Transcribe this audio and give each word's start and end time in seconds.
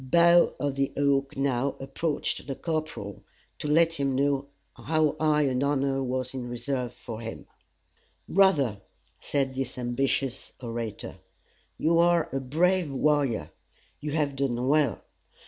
Bough 0.03 0.53
of 0.59 0.77
the 0.77 0.91
Oak 0.97 1.37
now 1.37 1.75
approached 1.79 2.47
the 2.47 2.55
corporal, 2.55 3.23
to 3.59 3.67
let 3.67 3.93
him 3.93 4.15
know 4.15 4.47
how 4.73 5.15
high 5.19 5.43
an 5.43 5.61
honor 5.61 6.01
was 6.01 6.33
in 6.33 6.49
reserve 6.49 6.91
for 6.91 7.21
him. 7.21 7.45
"Brother," 8.27 8.81
said 9.19 9.53
this 9.53 9.77
ambitious 9.77 10.53
orator, 10.59 11.17
"you 11.77 11.99
are 11.99 12.27
a 12.33 12.39
brave 12.39 12.91
warrior. 12.91 13.51
You 13.99 14.13
have 14.13 14.35
done 14.35 14.67
well. 14.67 15.03